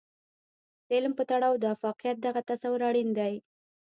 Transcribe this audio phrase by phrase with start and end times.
[0.87, 3.33] د علم په تړاو د افاقيت دغه تصور اړين دی.